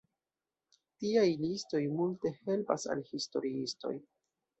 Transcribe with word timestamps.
Tiaj 1.01 1.25
listoj 1.41 1.81
multe 1.99 2.31
helpas 2.37 2.87
al 2.95 3.05
historiistoj. 3.11 3.93